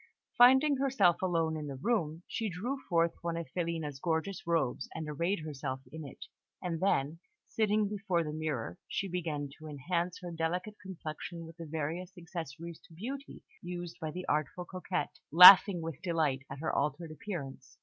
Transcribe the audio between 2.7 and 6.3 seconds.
forth one of Filina's gorgeous robes, and arrayed herself in it;